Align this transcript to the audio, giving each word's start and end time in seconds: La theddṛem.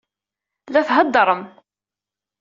La 0.71 0.81
theddṛem. 0.87 1.41